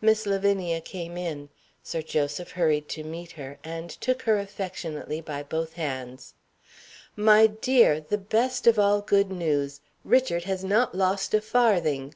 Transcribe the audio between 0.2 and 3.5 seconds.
Lavinia came in. Sir Joseph hurried to meet